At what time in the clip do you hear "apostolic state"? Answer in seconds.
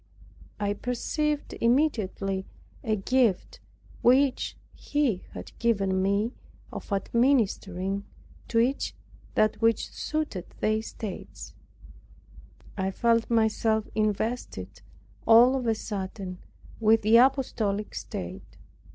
17.17-18.57